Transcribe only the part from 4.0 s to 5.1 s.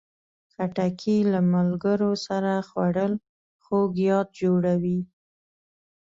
یاد جوړوي.